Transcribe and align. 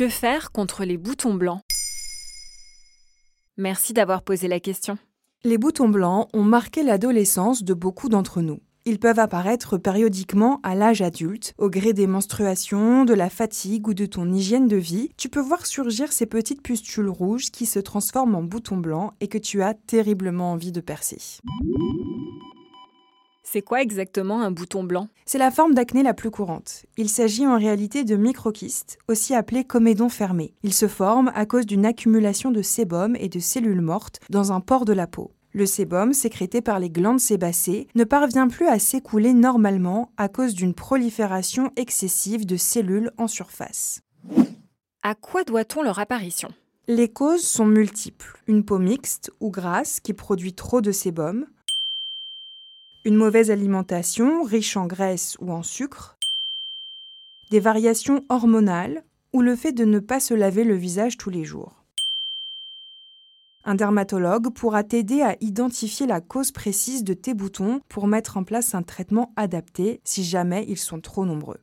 Que 0.00 0.08
faire 0.08 0.50
contre 0.50 0.86
les 0.86 0.96
boutons 0.96 1.34
blancs? 1.34 1.60
Merci 3.58 3.92
d'avoir 3.92 4.22
posé 4.22 4.48
la 4.48 4.58
question. 4.58 4.96
Les 5.44 5.58
boutons 5.58 5.90
blancs 5.90 6.30
ont 6.32 6.42
marqué 6.42 6.82
l'adolescence 6.82 7.64
de 7.64 7.74
beaucoup 7.74 8.08
d'entre 8.08 8.40
nous. 8.40 8.60
Ils 8.86 8.98
peuvent 8.98 9.18
apparaître 9.18 9.76
périodiquement 9.76 10.58
à 10.62 10.74
l'âge 10.74 11.02
adulte, 11.02 11.52
au 11.58 11.68
gré 11.68 11.92
des 11.92 12.06
menstruations, 12.06 13.04
de 13.04 13.12
la 13.12 13.28
fatigue 13.28 13.88
ou 13.88 13.92
de 13.92 14.06
ton 14.06 14.32
hygiène 14.32 14.68
de 14.68 14.76
vie. 14.76 15.10
Tu 15.18 15.28
peux 15.28 15.38
voir 15.38 15.66
surgir 15.66 16.14
ces 16.14 16.24
petites 16.24 16.62
pustules 16.62 17.10
rouges 17.10 17.50
qui 17.50 17.66
se 17.66 17.78
transforment 17.78 18.36
en 18.36 18.42
boutons 18.42 18.78
blancs 18.78 19.12
et 19.20 19.28
que 19.28 19.36
tu 19.36 19.62
as 19.62 19.74
terriblement 19.74 20.52
envie 20.52 20.72
de 20.72 20.80
percer. 20.80 21.18
C'est 23.52 23.62
quoi 23.62 23.82
exactement 23.82 24.42
un 24.42 24.52
bouton 24.52 24.84
blanc? 24.84 25.08
C'est 25.26 25.36
la 25.36 25.50
forme 25.50 25.74
d'acné 25.74 26.04
la 26.04 26.14
plus 26.14 26.30
courante. 26.30 26.86
Il 26.96 27.08
s'agit 27.08 27.48
en 27.48 27.58
réalité 27.58 28.04
de 28.04 28.14
microquistes, 28.14 28.96
aussi 29.08 29.34
appelés 29.34 29.64
comédons 29.64 30.08
fermés. 30.08 30.54
Ils 30.62 30.72
se 30.72 30.86
forment 30.86 31.32
à 31.34 31.46
cause 31.46 31.66
d'une 31.66 31.84
accumulation 31.84 32.52
de 32.52 32.62
sébum 32.62 33.16
et 33.16 33.28
de 33.28 33.40
cellules 33.40 33.80
mortes 33.80 34.20
dans 34.30 34.52
un 34.52 34.60
pore 34.60 34.84
de 34.84 34.92
la 34.92 35.08
peau. 35.08 35.32
Le 35.52 35.66
sébum, 35.66 36.12
sécrété 36.12 36.60
par 36.60 36.78
les 36.78 36.90
glandes 36.90 37.18
sébacées, 37.18 37.88
ne 37.96 38.04
parvient 38.04 38.46
plus 38.46 38.68
à 38.68 38.78
s'écouler 38.78 39.32
normalement 39.32 40.12
à 40.16 40.28
cause 40.28 40.54
d'une 40.54 40.72
prolifération 40.72 41.72
excessive 41.74 42.46
de 42.46 42.56
cellules 42.56 43.10
en 43.18 43.26
surface. 43.26 44.00
À 45.02 45.16
quoi 45.16 45.42
doit-on 45.42 45.82
leur 45.82 45.98
apparition? 45.98 46.50
Les 46.86 47.08
causes 47.08 47.44
sont 47.44 47.66
multiples. 47.66 48.40
Une 48.46 48.64
peau 48.64 48.78
mixte 48.78 49.32
ou 49.40 49.50
grasse 49.50 49.98
qui 49.98 50.12
produit 50.12 50.54
trop 50.54 50.80
de 50.80 50.92
sébum, 50.92 51.46
une 53.04 53.16
mauvaise 53.16 53.50
alimentation 53.50 54.42
riche 54.42 54.76
en 54.76 54.86
graisse 54.86 55.36
ou 55.40 55.52
en 55.52 55.62
sucre, 55.62 56.16
des 57.50 57.60
variations 57.60 58.24
hormonales 58.28 59.02
ou 59.32 59.42
le 59.42 59.56
fait 59.56 59.72
de 59.72 59.84
ne 59.84 59.98
pas 59.98 60.20
se 60.20 60.34
laver 60.34 60.64
le 60.64 60.74
visage 60.74 61.16
tous 61.16 61.30
les 61.30 61.44
jours. 61.44 61.84
Un 63.64 63.74
dermatologue 63.74 64.52
pourra 64.54 64.84
t'aider 64.84 65.22
à 65.22 65.36
identifier 65.40 66.06
la 66.06 66.20
cause 66.20 66.50
précise 66.50 67.04
de 67.04 67.14
tes 67.14 67.34
boutons 67.34 67.80
pour 67.88 68.06
mettre 68.06 68.36
en 68.36 68.44
place 68.44 68.74
un 68.74 68.82
traitement 68.82 69.32
adapté 69.36 70.00
si 70.04 70.24
jamais 70.24 70.64
ils 70.68 70.78
sont 70.78 71.00
trop 71.00 71.26
nombreux. 71.26 71.60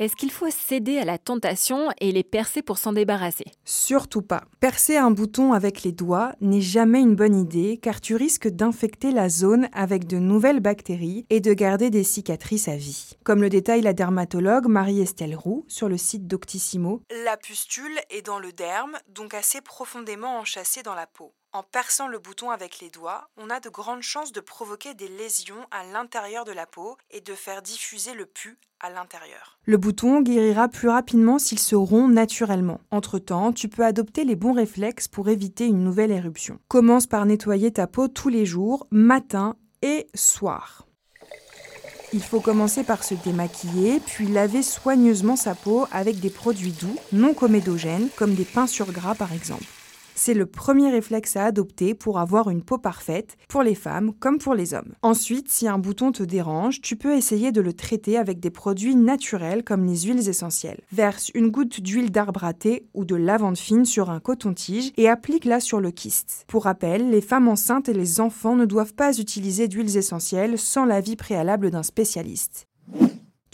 Est-ce 0.00 0.16
qu'il 0.16 0.32
faut 0.32 0.50
céder 0.50 0.98
à 0.98 1.04
la 1.04 1.18
tentation 1.18 1.90
et 2.00 2.10
les 2.10 2.24
percer 2.24 2.62
pour 2.62 2.78
s'en 2.78 2.92
débarrasser? 2.92 3.44
Surtout 3.64 4.22
pas. 4.22 4.42
Percer 4.58 4.96
un 4.96 5.12
bouton 5.12 5.52
avec 5.52 5.84
les 5.84 5.92
doigts 5.92 6.32
n'est 6.40 6.60
jamais 6.60 6.98
une 6.98 7.14
bonne 7.14 7.36
idée 7.36 7.78
car 7.80 8.00
tu 8.00 8.16
risques 8.16 8.48
d'infecter 8.48 9.12
la 9.12 9.28
zone 9.28 9.68
avec 9.72 10.08
de 10.08 10.18
nouvelles 10.18 10.58
bactéries 10.58 11.26
et 11.30 11.38
de 11.38 11.54
garder 11.54 11.90
des 11.90 12.02
cicatrices 12.02 12.66
à 12.66 12.74
vie. 12.74 13.12
Comme 13.22 13.40
le 13.40 13.48
détaille 13.48 13.82
la 13.82 13.92
dermatologue 13.92 14.66
Marie-Estelle 14.66 15.36
Roux 15.36 15.64
sur 15.68 15.88
le 15.88 15.96
site 15.96 16.26
Doctissimo, 16.26 17.02
la 17.24 17.36
pustule 17.36 17.96
est 18.10 18.26
dans 18.26 18.40
le 18.40 18.52
derme, 18.52 18.98
donc 19.10 19.32
assez 19.32 19.60
profondément 19.60 20.40
enchâssée 20.40 20.82
dans 20.82 20.96
la 20.96 21.06
peau. 21.06 21.32
En 21.54 21.62
perçant 21.62 22.08
le 22.08 22.18
bouton 22.18 22.50
avec 22.50 22.80
les 22.80 22.90
doigts, 22.90 23.28
on 23.36 23.48
a 23.48 23.60
de 23.60 23.68
grandes 23.68 24.02
chances 24.02 24.32
de 24.32 24.40
provoquer 24.40 24.94
des 24.94 25.06
lésions 25.06 25.68
à 25.70 25.84
l'intérieur 25.84 26.44
de 26.44 26.50
la 26.50 26.66
peau 26.66 26.96
et 27.12 27.20
de 27.20 27.32
faire 27.32 27.62
diffuser 27.62 28.12
le 28.12 28.26
pus 28.26 28.58
à 28.80 28.90
l'intérieur. 28.90 29.56
Le 29.64 29.76
bouton 29.76 30.20
guérira 30.20 30.66
plus 30.66 30.88
rapidement 30.88 31.38
s'il 31.38 31.60
se 31.60 31.76
rompt 31.76 32.12
naturellement. 32.12 32.80
Entre-temps, 32.90 33.52
tu 33.52 33.68
peux 33.68 33.84
adopter 33.84 34.24
les 34.24 34.34
bons 34.34 34.52
réflexes 34.52 35.06
pour 35.06 35.28
éviter 35.28 35.66
une 35.66 35.84
nouvelle 35.84 36.10
éruption. 36.10 36.58
Commence 36.66 37.06
par 37.06 37.24
nettoyer 37.24 37.72
ta 37.72 37.86
peau 37.86 38.08
tous 38.08 38.30
les 38.30 38.46
jours, 38.46 38.88
matin 38.90 39.54
et 39.82 40.08
soir. 40.12 40.88
Il 42.12 42.24
faut 42.24 42.40
commencer 42.40 42.82
par 42.82 43.04
se 43.04 43.14
démaquiller, 43.14 44.00
puis 44.00 44.26
laver 44.26 44.64
soigneusement 44.64 45.36
sa 45.36 45.54
peau 45.54 45.86
avec 45.92 46.18
des 46.18 46.30
produits 46.30 46.72
doux, 46.72 46.96
non 47.12 47.32
comédogènes, 47.32 48.08
comme 48.16 48.34
des 48.34 48.46
sur 48.66 48.90
gras 48.90 49.14
par 49.14 49.32
exemple. 49.32 49.66
C'est 50.14 50.34
le 50.34 50.46
premier 50.46 50.90
réflexe 50.90 51.36
à 51.36 51.44
adopter 51.44 51.94
pour 51.94 52.18
avoir 52.18 52.50
une 52.50 52.62
peau 52.62 52.78
parfaite, 52.78 53.36
pour 53.48 53.62
les 53.62 53.74
femmes 53.74 54.12
comme 54.20 54.38
pour 54.38 54.54
les 54.54 54.74
hommes. 54.74 54.92
Ensuite, 55.02 55.50
si 55.50 55.66
un 55.66 55.78
bouton 55.78 56.12
te 56.12 56.22
dérange, 56.22 56.80
tu 56.80 56.96
peux 56.96 57.14
essayer 57.14 57.52
de 57.52 57.60
le 57.60 57.72
traiter 57.72 58.16
avec 58.16 58.40
des 58.40 58.50
produits 58.50 58.94
naturels 58.94 59.64
comme 59.64 59.84
les 59.84 60.02
huiles 60.02 60.28
essentielles. 60.28 60.80
Verse 60.92 61.30
une 61.34 61.50
goutte 61.50 61.80
d'huile 61.80 62.10
d'arbre 62.10 62.44
à 62.44 62.54
thé 62.54 62.86
ou 62.94 63.04
de 63.04 63.16
lavande 63.16 63.58
fine 63.58 63.84
sur 63.84 64.10
un 64.10 64.20
coton-tige 64.20 64.92
et 64.96 65.08
applique-la 65.08 65.60
sur 65.60 65.80
le 65.80 65.90
kyste. 65.90 66.44
Pour 66.46 66.64
rappel, 66.64 67.10
les 67.10 67.20
femmes 67.20 67.48
enceintes 67.48 67.88
et 67.88 67.94
les 67.94 68.20
enfants 68.20 68.56
ne 68.56 68.66
doivent 68.66 68.94
pas 68.94 69.18
utiliser 69.18 69.68
d'huiles 69.68 69.96
essentielles 69.96 70.58
sans 70.58 70.84
l'avis 70.84 71.16
préalable 71.16 71.70
d'un 71.70 71.82
spécialiste. 71.82 72.66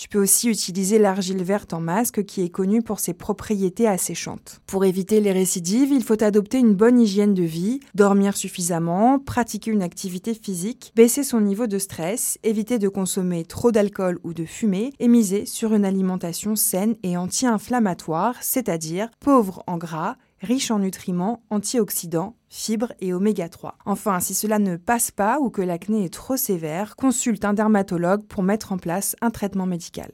Tu 0.00 0.08
peux 0.08 0.22
aussi 0.22 0.48
utiliser 0.48 0.98
l'argile 0.98 1.44
verte 1.44 1.74
en 1.74 1.80
masque 1.80 2.24
qui 2.24 2.40
est 2.40 2.48
connue 2.48 2.80
pour 2.80 3.00
ses 3.00 3.12
propriétés 3.12 3.86
asséchantes. 3.86 4.62
Pour 4.66 4.86
éviter 4.86 5.20
les 5.20 5.30
récidives, 5.30 5.92
il 5.92 6.02
faut 6.02 6.24
adopter 6.24 6.56
une 6.56 6.74
bonne 6.74 6.98
hygiène 6.98 7.34
de 7.34 7.42
vie, 7.42 7.80
dormir 7.94 8.34
suffisamment, 8.34 9.18
pratiquer 9.18 9.70
une 9.70 9.82
activité 9.82 10.32
physique, 10.32 10.90
baisser 10.96 11.22
son 11.22 11.42
niveau 11.42 11.66
de 11.66 11.78
stress, 11.78 12.38
éviter 12.44 12.78
de 12.78 12.88
consommer 12.88 13.44
trop 13.44 13.72
d'alcool 13.72 14.18
ou 14.24 14.32
de 14.32 14.46
fumer 14.46 14.94
et 15.00 15.06
miser 15.06 15.44
sur 15.44 15.74
une 15.74 15.84
alimentation 15.84 16.56
saine 16.56 16.96
et 17.02 17.18
anti-inflammatoire, 17.18 18.36
c'est-à-dire 18.40 19.10
pauvre 19.20 19.62
en 19.66 19.76
gras, 19.76 20.16
riche 20.40 20.70
en 20.70 20.78
nutriments, 20.78 21.42
antioxydants, 21.50 22.36
fibres 22.48 22.92
et 23.00 23.12
oméga 23.12 23.48
3. 23.48 23.76
Enfin, 23.84 24.20
si 24.20 24.34
cela 24.34 24.58
ne 24.58 24.76
passe 24.76 25.10
pas 25.10 25.38
ou 25.40 25.50
que 25.50 25.62
l'acné 25.62 26.04
est 26.04 26.12
trop 26.12 26.36
sévère, 26.36 26.96
consulte 26.96 27.44
un 27.44 27.54
dermatologue 27.54 28.26
pour 28.26 28.42
mettre 28.42 28.72
en 28.72 28.78
place 28.78 29.16
un 29.20 29.30
traitement 29.30 29.66
médical. 29.66 30.12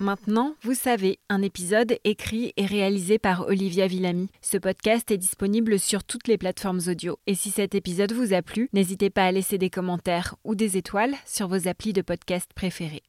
Maintenant, 0.00 0.54
vous 0.62 0.72
savez, 0.72 1.18
un 1.28 1.42
épisode 1.42 1.98
écrit 2.04 2.54
et 2.56 2.64
réalisé 2.64 3.18
par 3.18 3.46
Olivia 3.46 3.86
Villamy. 3.86 4.30
Ce 4.40 4.56
podcast 4.56 5.10
est 5.10 5.18
disponible 5.18 5.78
sur 5.78 6.04
toutes 6.04 6.26
les 6.26 6.38
plateformes 6.38 6.80
audio. 6.86 7.18
Et 7.26 7.34
si 7.34 7.50
cet 7.50 7.74
épisode 7.74 8.12
vous 8.12 8.32
a 8.32 8.40
plu, 8.40 8.70
n'hésitez 8.72 9.10
pas 9.10 9.24
à 9.24 9.32
laisser 9.32 9.58
des 9.58 9.68
commentaires 9.68 10.36
ou 10.42 10.54
des 10.54 10.78
étoiles 10.78 11.14
sur 11.26 11.48
vos 11.48 11.68
applis 11.68 11.92
de 11.92 12.00
podcast 12.00 12.50
préférés. 12.54 13.02